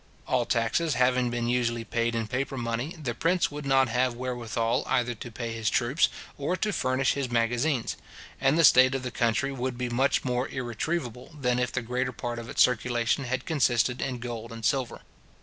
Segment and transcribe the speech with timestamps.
[0.27, 4.83] All taxes having been usually paid in paper money, the prince would not have wherewithal
[4.87, 7.97] either to pay his troops, or to furnish his magazines;
[8.39, 12.11] and the state of the country would be much more irretrievable than if the greater
[12.11, 15.01] part of its circulation had consisted in gold and silver.